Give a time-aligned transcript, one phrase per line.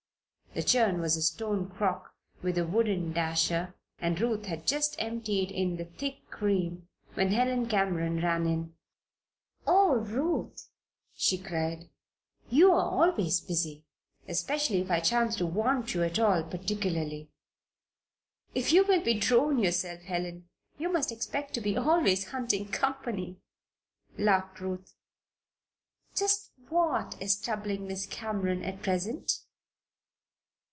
[0.53, 5.49] The churn was a stone crock with a wooden dasher and Ruth had just emptied
[5.49, 8.75] in the thick cream when Helen Cameron ran in.
[9.65, 10.67] "Oh, Ruth!"
[11.15, 11.89] she cried.
[12.49, 13.85] "You're always busy
[14.27, 17.29] especially if I chance to want you at all particularly."
[18.53, 22.67] "If you will be a drone yourself, Helen, you must expect to be always hunting
[22.67, 23.39] company,"
[24.17, 24.95] laughed Ruth.
[26.13, 29.31] "Just what is troubling Miss Cameron at present?"